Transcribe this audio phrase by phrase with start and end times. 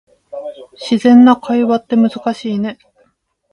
[0.79, 2.79] 自然な会話って難しいね